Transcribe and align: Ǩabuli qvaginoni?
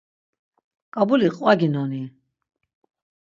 Ǩabuli 0.95 1.29
qvaginoni? 1.35 2.03